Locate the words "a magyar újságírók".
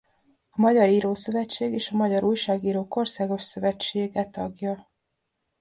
1.91-2.95